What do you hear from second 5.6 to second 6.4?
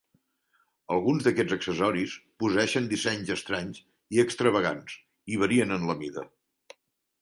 en la mida.